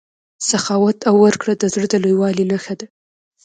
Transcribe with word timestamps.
سخاوت 0.49 0.97
او 1.09 1.15
ورکړه 1.25 1.53
د 1.57 1.63
زړه 1.73 1.85
د 1.89 1.95
لویوالي 2.03 2.45
نښه 2.51 2.73
ده. 2.79 2.87